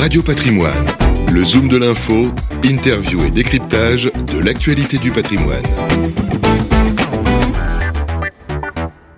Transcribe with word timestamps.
Radio 0.00 0.22
Patrimoine, 0.22 0.86
le 1.30 1.44
Zoom 1.44 1.68
de 1.68 1.76
l'info, 1.76 2.32
interview 2.64 3.22
et 3.22 3.30
décryptage 3.30 4.10
de 4.32 4.38
l'actualité 4.38 4.96
du 4.96 5.10
patrimoine. 5.10 5.62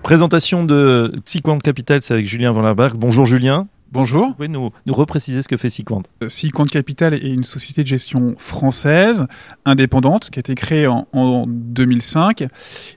Présentation 0.03 0.65
de 0.65 1.13
Sequent 1.25 1.59
Capital, 1.59 2.03
c'est 2.03 2.15
avec 2.15 2.27
Julien 2.27 2.51
Van 2.51 2.75
Bonjour 2.97 3.25
Julien. 3.27 3.69
Bonjour. 3.93 4.29
Vous 4.29 4.35
pouvez 4.35 4.49
nous, 4.49 4.71
nous 4.87 4.95
repréciser 4.95 5.43
ce 5.43 5.49
que 5.49 5.59
fait 5.59 5.69
Sequent 5.69 6.03
euh, 6.23 6.31
Sequent 6.31 6.65
Capital 6.65 7.13
est 7.13 7.29
une 7.29 7.45
société 7.45 7.83
de 7.83 7.87
gestion 7.87 8.35
française, 8.39 9.27
indépendante, 9.67 10.31
qui 10.31 10.39
a 10.39 10.41
été 10.41 10.55
créée 10.55 10.87
en, 10.87 11.45
2005. 11.47 12.47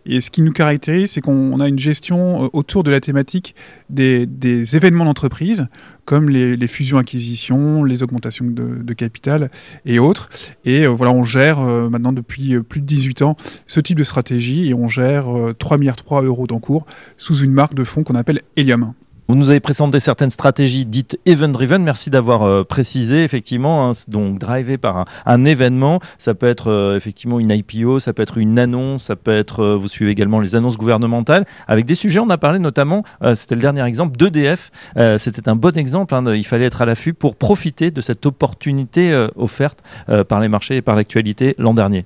Et 0.05 0.21
ce 0.21 0.31
qui 0.31 0.41
nous 0.41 0.53
caractérise, 0.53 1.11
c'est 1.11 1.19
qu'on 1.19 1.59
a 1.59 1.67
une 1.67 1.77
gestion 1.77 2.45
euh, 2.45 2.49
autour 2.53 2.83
de 2.83 2.91
la 2.91 3.01
thématique 3.01 3.55
des, 3.89 4.25
événements 4.73 5.03
d'entreprise, 5.03 5.67
comme 6.05 6.29
les, 6.29 6.67
fusions-acquisitions, 6.67 7.83
les 7.83 8.01
augmentations 8.01 8.45
de, 8.45 8.93
capital 8.93 9.51
et 9.85 9.99
autres. 9.99 10.29
Et 10.63 10.85
euh, 10.85 10.91
voilà, 10.91 11.11
on 11.11 11.25
gère 11.25 11.59
maintenant 11.59 12.13
depuis 12.13 12.57
plus 12.61 12.79
de 12.79 12.85
18 12.85 13.21
ans 13.21 13.35
ce 13.65 13.81
type 13.81 13.97
de 13.97 14.05
stratégie 14.05 14.69
et 14.69 14.73
on 14.73 14.87
gère 14.87 15.25
3 15.59 15.77
milliards 15.77 15.97
3 15.97 16.23
euros 16.23 16.47
d'encours 16.47 16.85
sous 17.17 17.39
une 17.39 17.51
marque 17.51 17.73
de 17.73 17.83
fonds 17.83 18.03
qu'on 18.03 18.15
appelle 18.15 18.43
Helium. 18.55 18.93
Vous 19.27 19.35
nous 19.35 19.49
avez 19.49 19.59
présenté 19.59 19.99
certaines 19.99 20.29
stratégies 20.29 20.85
dites 20.85 21.17
event-driven. 21.25 21.81
Merci 21.81 22.11
d'avoir 22.11 22.43
euh, 22.43 22.63
précisé, 22.63 23.23
effectivement, 23.23 23.89
hein, 23.89 23.91
donc 24.07 24.37
drivé 24.37 24.77
par 24.77 25.05
un, 25.25 25.45
événement. 25.45 25.99
Ça 26.19 26.35
peut 26.35 26.45
être 26.45 26.69
euh, 26.69 26.95
effectivement 26.95 27.39
une 27.39 27.49
IPO, 27.49 27.99
ça 27.99 28.13
peut 28.13 28.21
être 28.21 28.37
une 28.37 28.59
annonce, 28.59 29.05
ça 29.05 29.15
peut 29.15 29.35
être, 29.35 29.63
euh, 29.63 29.75
vous 29.75 29.87
suivez 29.87 30.11
également 30.11 30.39
les 30.41 30.53
annonces 30.53 30.77
gouvernementales. 30.77 31.45
Avec 31.67 31.85
des 31.87 31.95
sujets, 31.95 32.19
on 32.19 32.29
a 32.29 32.37
parlé 32.37 32.59
notamment, 32.59 33.03
c'était 33.33 33.55
le 33.55 33.61
dernier 33.61 33.83
exemple, 33.83 34.15
d'EDF. 34.15 34.71
c'était 35.17 35.49
un 35.49 35.55
bon 35.55 35.75
exemple. 35.75 36.13
Hein, 36.13 36.23
il 36.35 36.45
fallait 36.45 36.65
être 36.65 36.83
à 36.83 36.85
l'affût 36.85 37.13
pour 37.13 37.35
profiter 37.35 37.89
de 37.89 38.01
cette 38.01 38.27
opportunité 38.27 39.27
offerte 39.35 39.79
par 40.27 40.39
les 40.39 40.47
marchés 40.47 40.77
et 40.77 40.81
par 40.81 40.95
l'actualité 40.95 41.55
l'an 41.57 41.73
dernier. 41.73 42.05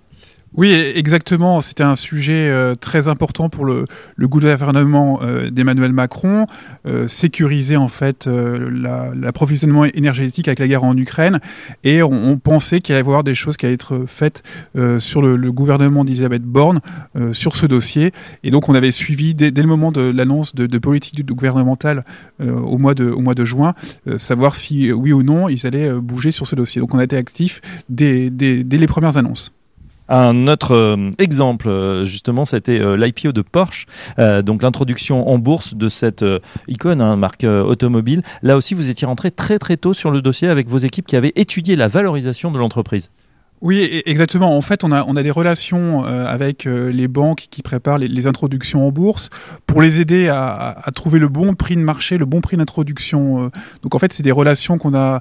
Oui, 0.56 0.72
exactement. 0.72 1.62
C'était 1.62 1.84
un 1.84 1.96
sujet 1.96 2.50
euh, 2.50 2.74
très 2.74 3.08
important 3.08 3.50
pour 3.50 3.66
le, 3.66 3.86
gouvernement 4.20 5.20
euh, 5.22 5.50
d'Emmanuel 5.52 5.94
Macron, 5.94 6.48
euh, 6.88 7.08
sécuriser 7.08 7.78
en 7.78 7.88
fait 7.88 8.28
l'approvisionnement 8.28 9.86
énergétique 9.86 10.48
avec 10.48 10.60
la 10.60 10.68
guerre 10.68 10.84
en 10.84 10.98
Ukraine. 10.98 11.40
Et 11.84 12.02
on, 12.02 12.38
pensait 12.40 12.80
qu'il 12.80 12.96
allait 12.96 13.02
y 13.02 13.06
avoir 13.06 13.24
des 13.24 13.36
choses 13.36 13.58
qui 13.58 13.66
allaient 13.66 13.76
être 13.76 14.06
faites 14.08 14.44
sur 15.00 15.22
le, 15.22 15.52
gouvernement 15.52 16.06
d'Elisabeth 16.06 16.44
Borne 16.44 16.80
sur 17.34 17.56
ce 17.56 17.66
dossier. 17.66 18.12
Et 18.44 18.52
donc 18.52 18.70
on 18.70 18.76
avait 18.76 18.92
suivi 18.92 19.36
dès, 19.36 19.52
le 19.52 19.68
moment 19.68 19.92
de 19.92 20.02
l'annonce 20.02 20.56
de, 20.56 20.78
politique 20.78 21.26
gouvernementale 21.26 22.06
au, 22.40 22.78
mois 22.78 22.94
de, 22.94 23.10
au 23.10 23.20
mois 23.20 23.34
de 23.34 23.46
juin, 23.46 23.74
savoir 24.18 24.56
si 24.56 24.92
oui 24.92 25.12
ou 25.12 25.24
non 25.24 25.50
ils 25.50 25.68
allaient 25.68 25.92
bouger 25.92 26.32
sur 26.32 26.48
ce 26.48 26.56
dossier. 26.56 26.80
Donc 26.80 26.94
on 26.94 27.00
a 27.00 27.04
été 27.04 27.18
actifs 27.18 27.62
dès 27.90 28.32
les 28.32 28.88
premières 28.88 29.18
annonces. 29.18 29.52
Un 30.10 30.48
autre 30.48 30.74
euh, 30.74 31.12
exemple, 31.20 31.70
euh, 31.70 32.04
justement, 32.04 32.46
c'était 32.46 32.82
euh, 32.82 32.98
l'IPO 32.98 33.32
de 33.32 33.42
Porsche, 33.44 33.86
donc 34.44 34.64
l'introduction 34.64 35.30
en 35.30 35.38
bourse 35.38 35.76
de 35.76 35.88
cette 35.88 36.26
icône, 36.68 37.02
hein, 37.02 37.16
marque 37.16 37.44
automobile. 37.44 38.24
Là 38.42 38.58
aussi, 38.58 38.74
vous 38.74 38.90
étiez 38.90 39.06
rentré 39.06 39.32
très 39.32 39.60
très 39.60 39.78
tôt 39.78 39.94
sur 39.94 40.12
le 40.12 40.22
dossier 40.22 40.48
avec 40.48 40.68
vos 40.68 40.80
équipes 40.80 41.06
qui 41.06 41.16
avaient 41.16 41.34
étudié 41.36 41.76
la 41.76 41.88
valorisation 41.88 42.52
de 42.52 42.58
l'entreprise. 42.58 43.12
Oui, 43.62 44.02
exactement. 44.06 44.56
En 44.56 44.62
fait, 44.62 44.84
on 44.86 44.92
a, 44.92 45.04
on 45.04 45.18
a 45.18 45.24
des 45.24 45.32
relations 45.32 46.06
avec 46.06 46.64
les 46.64 47.08
banques 47.08 47.48
qui 47.52 47.62
préparent 47.62 47.98
les, 47.98 48.28
introductions 48.28 48.88
en 48.88 48.92
bourse 48.92 49.30
pour 49.68 49.82
les 49.82 50.00
aider 50.00 50.30
à, 50.30 50.82
trouver 50.96 51.20
le 51.20 51.28
bon 51.28 51.54
prix 51.54 51.76
de 51.76 51.82
marché, 51.82 52.18
le 52.18 52.26
bon 52.26 52.42
prix 52.42 52.58
d'introduction. 52.58 53.52
Donc, 53.84 53.96
en 53.96 54.00
fait, 54.00 54.14
c'est 54.14 54.24
des 54.24 54.32
relations 54.32 54.78
qu'on 54.78 54.96
a 54.96 55.20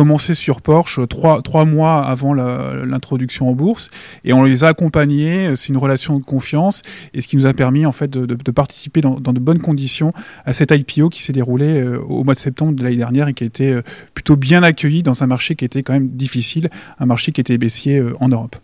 commencé 0.00 0.32
sur 0.32 0.62
Porsche 0.62 1.06
trois, 1.08 1.42
trois 1.42 1.66
mois 1.66 1.98
avant 2.00 2.32
l'introduction 2.32 3.50
en 3.50 3.52
bourse 3.52 3.90
et 4.24 4.32
on 4.32 4.44
les 4.44 4.64
a 4.64 4.68
accompagnés. 4.68 5.54
C'est 5.56 5.68
une 5.68 5.76
relation 5.76 6.18
de 6.18 6.24
confiance 6.24 6.80
et 7.12 7.20
ce 7.20 7.28
qui 7.28 7.36
nous 7.36 7.44
a 7.44 7.52
permis, 7.52 7.84
en 7.84 7.92
fait, 7.92 8.08
de, 8.08 8.24
de, 8.24 8.50
participer 8.50 9.02
dans, 9.02 9.20
dans, 9.20 9.34
de 9.34 9.40
bonnes 9.40 9.58
conditions 9.58 10.14
à 10.46 10.54
cette 10.54 10.70
IPO 10.70 11.10
qui 11.10 11.22
s'est 11.22 11.34
déroulée 11.34 11.84
au 12.08 12.24
mois 12.24 12.32
de 12.32 12.38
septembre 12.38 12.72
de 12.72 12.82
l'année 12.82 12.96
dernière 12.96 13.28
et 13.28 13.34
qui 13.34 13.44
a 13.44 13.46
été 13.46 13.78
plutôt 14.14 14.36
bien 14.36 14.62
accueilli 14.62 15.02
dans 15.02 15.22
un 15.22 15.26
marché 15.26 15.54
qui 15.54 15.66
était 15.66 15.82
quand 15.82 15.92
même 15.92 16.08
difficile, 16.08 16.70
un 16.98 17.04
marché 17.04 17.30
qui 17.30 17.42
était 17.42 17.58
baissé 17.58 17.98
euh, 17.98 18.14
en 18.20 18.28
Europe. 18.28 18.56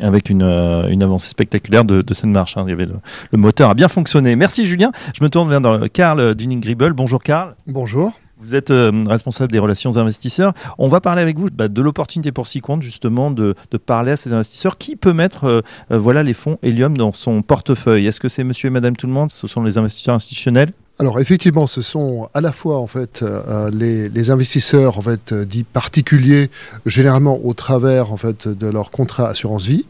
avec 0.00 0.30
une, 0.30 0.42
euh, 0.44 0.88
une, 0.90 1.02
avancée 1.02 1.28
spectaculaire 1.28 1.84
de, 1.84 2.04
cette 2.14 2.26
marche. 2.26 2.56
Hein. 2.56 2.62
Il 2.66 2.70
y 2.70 2.72
avait 2.72 2.86
le, 2.86 3.38
moteur 3.38 3.70
a 3.70 3.74
bien 3.74 3.88
fonctionné. 3.88 4.36
Merci 4.36 4.64
Julien. 4.64 4.92
Je 5.18 5.24
me 5.24 5.28
tourne 5.28 5.48
vers 5.48 5.90
Karl 5.92 6.36
Dunning-Gribel. 6.36 6.92
Bonjour 6.92 7.20
Karl. 7.20 7.56
Bonjour. 7.66 8.12
Vous 8.38 8.54
êtes 8.54 8.70
euh, 8.70 9.04
responsable 9.06 9.52
des 9.52 9.58
relations 9.58 9.96
investisseurs. 9.96 10.52
On 10.78 10.88
va 10.88 11.00
parler 11.00 11.22
avec 11.22 11.38
vous 11.38 11.46
bah, 11.52 11.68
de 11.68 11.82
l'opportunité 11.82 12.32
pour 12.32 12.46
Sequent 12.46 12.80
justement 12.80 13.30
de, 13.30 13.54
parler 13.86 14.12
à 14.12 14.16
ces 14.16 14.32
investisseurs. 14.32 14.76
Qui 14.78 14.96
peut 14.96 15.12
mettre 15.12 15.62
voilà, 15.90 16.22
les 16.22 16.34
fonds 16.34 16.58
Helium 16.62 16.96
dans 16.96 17.12
son 17.12 17.42
portefeuille? 17.42 18.06
Est-ce 18.06 18.20
que 18.20 18.28
c'est 18.28 18.44
monsieur 18.44 18.68
et 18.68 18.70
madame 18.70 18.96
tout 18.96 19.06
le 19.06 19.12
monde? 19.12 19.30
Ce 19.30 19.46
sont 19.46 19.62
les 19.62 19.78
investisseurs 19.78 20.14
institutionnels? 20.14 20.72
Alors 21.00 21.18
effectivement, 21.18 21.66
ce 21.66 21.82
sont 21.82 22.28
à 22.34 22.40
la 22.40 22.52
fois 22.52 22.78
en 22.78 22.86
fait 22.86 23.22
euh, 23.22 23.68
les, 23.70 24.30
investisseurs 24.30 24.96
en 24.96 25.02
fait 25.02 25.32
euh, 25.32 25.44
dits 25.44 25.64
particuliers, 25.64 26.50
généralement 26.86 27.40
au 27.42 27.52
travers 27.52 28.12
en 28.12 28.16
fait 28.16 28.46
de 28.46 28.68
leur 28.68 28.92
contrat 28.92 29.28
assurance 29.28 29.66
vie, 29.66 29.86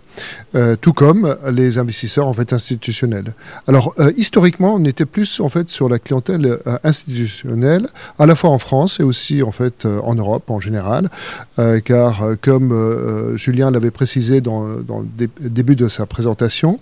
euh, 0.54 0.76
tout 0.80 0.92
comme 0.92 1.36
les 1.50 1.78
investisseurs 1.78 2.28
en 2.28 2.32
fait 2.32 2.52
institutionnels. 2.52 3.34
Alors 3.66 3.92
euh, 3.98 4.12
historiquement, 4.16 4.74
on 4.74 4.84
était 4.84 5.04
plus 5.04 5.40
en 5.40 5.48
fait 5.48 5.68
sur 5.68 5.88
la 5.88 5.98
clientèle 5.98 6.46
euh, 6.46 6.78
institutionnelle, 6.84 7.88
à 8.18 8.26
la 8.26 8.36
fois 8.36 8.50
en 8.50 8.58
France 8.58 9.00
et 9.00 9.02
aussi 9.02 9.42
en 9.42 9.50
fait 9.52 9.84
en 9.84 10.14
Europe 10.14 10.50
en 10.50 10.60
général, 10.60 11.10
car 11.84 12.24
comme 12.40 13.36
Julien 13.36 13.70
l'avait 13.70 13.90
précisé 13.90 14.40
dans, 14.40 14.64
le 14.64 15.28
début 15.40 15.76
de 15.76 15.88
sa 15.88 16.06
présentation, 16.06 16.78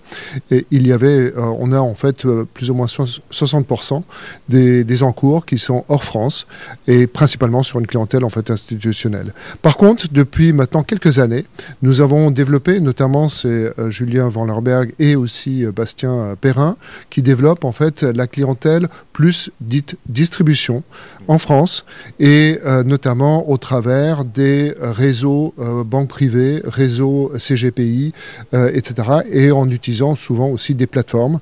il 0.51 0.87
y 0.87 0.91
avait, 0.91 1.33
on 1.37 1.71
a 1.71 1.79
en 1.79 1.95
fait 1.95 2.25
plus 2.53 2.69
ou 2.69 2.73
moins 2.73 2.85
60% 2.85 4.03
des, 4.49 4.83
des 4.83 5.03
encours 5.03 5.45
qui 5.45 5.59
sont 5.59 5.85
hors 5.89 6.03
France 6.03 6.47
et 6.87 7.07
principalement 7.07 7.63
sur 7.63 7.79
une 7.79 7.87
clientèle 7.87 8.23
en 8.23 8.29
fait 8.29 8.49
institutionnelle. 8.49 9.33
Par 9.61 9.77
contre, 9.77 10.07
depuis 10.11 10.53
maintenant 10.53 10.83
quelques 10.83 11.19
années, 11.19 11.45
nous 11.81 12.01
avons 12.01 12.31
développé 12.31 12.79
notamment 12.79 13.22
c'est 13.27 13.47
euh, 13.79 13.89
Julien 13.89 14.27
Van 14.29 14.45
Lerberg 14.45 14.93
et 14.99 15.15
aussi 15.15 15.65
euh, 15.65 15.71
Bastien 15.71 16.11
euh, 16.13 16.35
Perrin 16.35 16.77
qui 17.09 17.21
développent 17.21 17.65
en 17.65 17.71
fait 17.71 18.03
la 18.03 18.27
clientèle 18.27 18.87
plus 19.11 19.51
dite 19.61 19.97
distribution 20.07 20.83
en 21.27 21.37
France 21.37 21.85
et 22.19 22.59
notamment 22.85 23.49
au 23.49 23.57
travers 23.57 24.25
des 24.25 24.73
réseaux 24.81 25.53
banques 25.85 26.09
privées, 26.09 26.61
réseaux 26.65 27.31
CGPI, 27.37 28.11
etc. 28.51 28.93
et 29.31 29.51
en 29.51 29.69
utilisant 29.69 30.15
souvent 30.15 30.47
aussi 30.47 30.75
des 30.75 30.87
plateformes. 30.87 31.39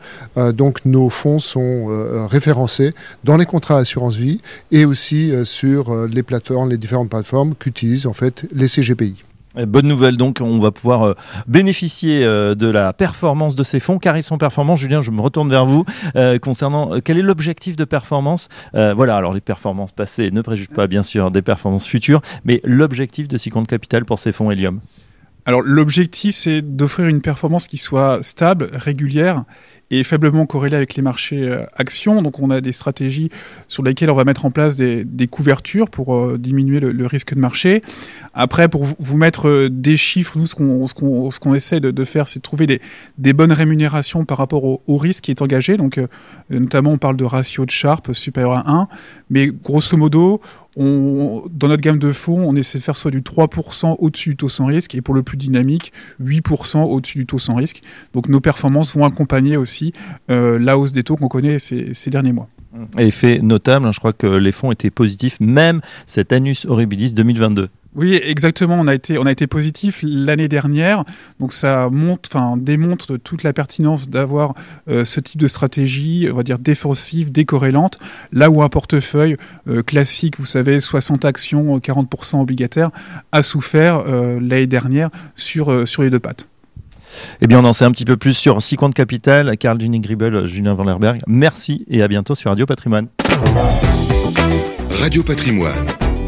donc 0.53 0.85
nos 0.85 1.09
fonds 1.09 1.39
sont 1.39 1.87
référencés 2.29 2.93
dans 3.23 3.37
les 3.37 3.45
contrats 3.45 3.77
assurance 3.77 4.17
vie 4.17 4.41
et 4.71 4.85
aussi 4.85 5.31
sur 5.45 6.05
les 6.05 6.21
plateformes, 6.21 6.69
les 6.69 6.77
différentes 6.77 7.09
plateformes 7.09 7.55
qu'utilisent 7.55 8.05
en 8.05 8.13
fait 8.13 8.45
les 8.53 8.67
CGPI. 8.67 9.23
Bonne 9.55 9.87
nouvelle 9.87 10.15
donc, 10.15 10.39
on 10.41 10.59
va 10.59 10.71
pouvoir 10.71 11.03
euh, 11.03 11.13
bénéficier 11.45 12.23
euh, 12.23 12.55
de 12.55 12.67
la 12.67 12.93
performance 12.93 13.53
de 13.53 13.63
ces 13.63 13.81
fonds 13.81 13.99
car 13.99 14.15
ils 14.15 14.23
sont 14.23 14.37
performants. 14.37 14.77
Julien, 14.77 15.01
je 15.01 15.11
me 15.11 15.19
retourne 15.19 15.49
vers 15.49 15.65
vous 15.65 15.83
euh, 16.15 16.39
concernant 16.39 17.01
quel 17.01 17.17
est 17.17 17.21
l'objectif 17.21 17.75
de 17.75 17.83
performance. 17.83 18.47
voilà, 18.73 19.17
alors 19.17 19.33
les 19.33 19.41
performances 19.41 19.91
passées 19.91 20.31
ne 20.31 20.41
préjugent 20.41 20.69
pas 20.69 20.87
bien 20.87 21.03
sûr 21.03 21.31
des 21.31 21.41
performances 21.41 21.85
futures, 21.85 22.21
mais 22.45 22.61
l'objectif 22.63 23.27
de 23.27 23.37
Sequent 23.37 23.65
Capital 23.65 24.05
pour 24.05 24.19
ces 24.19 24.31
fonds 24.31 24.51
Helium? 24.51 24.79
Alors 25.45 25.61
l'objectif 25.61 26.35
c'est 26.35 26.61
d'offrir 26.61 27.07
une 27.07 27.21
performance 27.21 27.67
qui 27.67 27.77
soit 27.77 28.19
stable, 28.21 28.69
régulière 28.73 29.43
et 29.89 30.03
faiblement 30.03 30.45
corrélée 30.45 30.77
avec 30.77 30.95
les 30.95 31.01
marchés 31.01 31.65
actions. 31.75 32.21
Donc 32.21 32.39
on 32.39 32.49
a 32.51 32.61
des 32.61 32.71
stratégies 32.71 33.29
sur 33.67 33.83
lesquelles 33.83 34.11
on 34.11 34.15
va 34.15 34.23
mettre 34.23 34.45
en 34.45 34.51
place 34.51 34.77
des, 34.77 35.27
couvertures 35.29 35.89
pour 35.89 36.37
diminuer 36.37 36.79
le, 36.79 37.05
risque 37.05 37.33
de 37.33 37.39
marché. 37.39 37.81
Après, 38.33 38.69
pour 38.69 38.85
vous 38.97 39.17
mettre 39.17 39.47
euh, 39.47 39.69
des 39.69 39.97
chiffres, 39.97 40.37
nous, 40.37 40.47
ce 40.47 40.55
qu'on 41.39 41.53
essaie 41.53 41.79
de, 41.79 42.05
faire, 42.05 42.27
c'est 42.27 42.39
de 42.39 42.43
trouver 42.43 42.65
des, 43.17 43.33
bonnes 43.33 43.51
rémunérations 43.51 44.25
par 44.25 44.37
rapport 44.37 44.63
au, 44.63 44.97
risque 44.97 45.25
qui 45.25 45.31
est 45.31 45.41
engagé. 45.41 45.77
Donc, 45.77 45.97
euh, 45.97 46.07
notamment, 46.49 46.91
on 46.91 46.97
parle 46.97 47.17
de 47.17 47.25
ratio 47.25 47.65
de 47.65 47.71
Sharp 47.71 48.13
supérieur 48.13 48.53
à 48.53 48.71
1. 48.71 48.87
Mais 49.29 49.47
grosso 49.47 49.97
modo, 49.97 50.41
dans 50.77 51.67
notre 51.67 51.81
gamme 51.81 51.99
de 51.99 52.11
fonds, 52.11 52.43
on 52.47 52.55
essaie 52.55 52.77
de 52.77 52.83
faire 52.83 52.95
soit 52.95 53.11
du 53.11 53.21
3% 53.21 53.97
au-dessus 53.99 54.29
du 54.29 54.35
taux 54.37 54.49
sans 54.49 54.65
risque 54.65 54.95
et 54.95 55.01
pour 55.01 55.13
le 55.13 55.23
plus 55.23 55.37
dynamique, 55.37 55.91
8% 56.23 56.83
au-dessus 56.83 57.19
du 57.19 57.25
taux 57.25 57.39
sans 57.39 57.55
risque. 57.55 57.81
Donc 58.13 58.29
nos 58.29 58.39
performances 58.39 58.95
vont 58.95 59.03
accompagner 59.03 59.57
aussi 59.57 59.93
euh, 60.29 60.57
la 60.59 60.77
hausse 60.77 60.93
des 60.93 61.03
taux 61.03 61.17
qu'on 61.17 61.27
connaît 61.27 61.59
ces, 61.59 61.93
ces, 61.93 62.09
derniers 62.09 62.31
mois. 62.31 62.47
Effet 62.97 63.39
notable, 63.39 63.85
hein, 63.85 63.91
je 63.91 63.99
crois 63.99 64.13
que 64.13 64.27
les 64.27 64.53
fonds 64.53 64.71
étaient 64.71 64.91
positifs, 64.91 65.37
même 65.41 65.81
cet 66.05 66.31
Anus 66.31 66.65
Horribilis 66.65 67.13
2022. 67.13 67.69
Oui, 67.95 68.19
exactement. 68.23 68.77
On 68.79 68.87
a 68.87 68.95
été, 68.95 69.17
on 69.17 69.25
a 69.25 69.31
été 69.31 69.47
positif 69.47 69.99
l'année 70.03 70.47
dernière. 70.47 71.03
Donc 71.39 71.51
ça 71.51 71.89
montre, 71.91 72.29
enfin 72.33 72.55
démontre 72.57 73.17
toute 73.17 73.43
la 73.43 73.51
pertinence 73.51 74.09
d'avoir 74.09 74.53
euh, 74.89 75.03
ce 75.03 75.19
type 75.19 75.39
de 75.39 75.47
stratégie, 75.47 76.29
on 76.31 76.35
va 76.35 76.43
dire 76.43 76.59
défensive, 76.59 77.31
décorrélante. 77.31 77.99
Là 78.31 78.49
où 78.49 78.63
un 78.63 78.69
portefeuille 78.69 79.35
euh, 79.67 79.83
classique, 79.83 80.39
vous 80.39 80.45
savez, 80.45 80.79
60 80.79 81.25
actions, 81.25 81.77
40% 81.77 82.41
obligataires, 82.41 82.91
a 83.31 83.43
souffert 83.43 84.03
euh, 84.07 84.39
l'année 84.41 84.67
dernière 84.67 85.09
sur 85.35 85.87
sur 85.87 86.03
les 86.03 86.09
deux 86.09 86.19
pattes. 86.19 86.47
Eh 87.41 87.47
bien, 87.47 87.59
on 87.59 87.65
en 87.65 87.73
sait 87.73 87.83
un 87.83 87.91
petit 87.91 88.05
peu 88.05 88.15
plus 88.15 88.33
sur 88.33 88.61
Six 88.61 88.77
comptes 88.77 88.93
capital. 88.93 89.57
Carl 89.57 89.77
Dunig-Gribel, 89.77 90.45
Julien 90.45 90.75
Van 90.75 90.85
Lerberg. 90.85 91.21
Merci 91.27 91.85
et 91.89 92.01
à 92.01 92.07
bientôt 92.07 92.35
sur 92.35 92.49
Radio 92.49 92.65
Patrimoine. 92.65 93.07
Radio 94.91 95.23
Patrimoine, 95.23 95.87